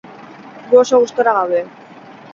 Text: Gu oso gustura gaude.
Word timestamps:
Gu 0.71 0.79
oso 0.79 1.01
gustura 1.05 1.37
gaude. 1.39 1.63